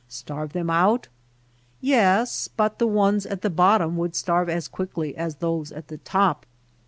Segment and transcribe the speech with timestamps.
[0.09, 1.09] Starve them out?
[1.79, 5.97] Yes; but the ones at the bottom would starve as quickly as those at the
[5.99, 6.47] top.